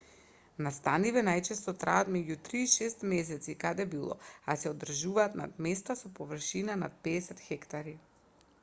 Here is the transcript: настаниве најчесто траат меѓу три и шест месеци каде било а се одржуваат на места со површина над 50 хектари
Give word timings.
настаниве 0.67 1.21
најчесто 1.25 1.73
траат 1.83 2.09
меѓу 2.15 2.37
три 2.47 2.61
и 2.67 2.71
шест 2.77 3.05
месеци 3.11 3.55
каде 3.65 3.87
било 3.93 4.17
а 4.53 4.57
се 4.63 4.73
одржуваат 4.73 5.39
на 5.43 5.47
места 5.69 5.99
со 6.03 6.13
површина 6.21 6.81
над 6.87 6.99
50 7.11 7.47
хектари 7.53 7.97